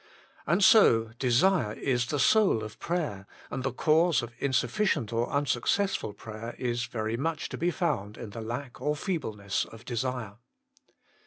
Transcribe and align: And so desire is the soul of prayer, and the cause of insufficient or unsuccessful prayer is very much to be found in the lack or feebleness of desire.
And 0.47 0.63
so 0.63 1.11
desire 1.19 1.73
is 1.73 2.07
the 2.07 2.17
soul 2.17 2.63
of 2.63 2.79
prayer, 2.79 3.27
and 3.51 3.61
the 3.61 3.71
cause 3.71 4.23
of 4.23 4.33
insufficient 4.39 5.13
or 5.13 5.29
unsuccessful 5.29 6.11
prayer 6.13 6.55
is 6.57 6.85
very 6.85 7.17
much 7.17 7.49
to 7.49 7.57
be 7.59 7.69
found 7.69 8.17
in 8.17 8.31
the 8.31 8.41
lack 8.41 8.81
or 8.81 8.95
feebleness 8.95 9.63
of 9.63 9.85
desire. 9.85 10.37